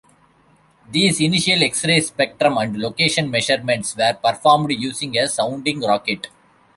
[0.89, 6.25] These initial X-ray spectrum and location measurements were performed using a sounding rocket.